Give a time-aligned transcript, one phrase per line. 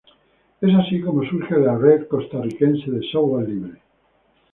[0.61, 3.79] Es así como surge la Red Costarricense de Software Libre.